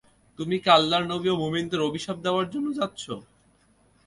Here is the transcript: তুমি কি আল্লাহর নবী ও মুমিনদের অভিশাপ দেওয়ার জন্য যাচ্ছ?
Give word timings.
তুমি 0.39 0.55
কি 0.63 0.69
আল্লাহর 0.69 1.05
নবী 1.13 1.27
ও 1.31 1.35
মুমিনদের 1.35 1.81
অভিশাপ 1.81 2.17
দেওয়ার 2.25 2.47
জন্য 2.53 2.67
যাচ্ছ? 2.79 3.03